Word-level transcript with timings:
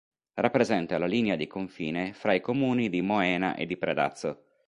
Rappresenta 0.33 0.97
la 0.97 1.05
linea 1.05 1.35
di 1.35 1.45
confine 1.45 2.11
fra 2.13 2.33
i 2.33 2.41
comuni 2.41 2.89
di 2.89 3.03
Moena 3.03 3.53
e 3.53 3.67
di 3.67 3.77
Predazzo. 3.77 4.45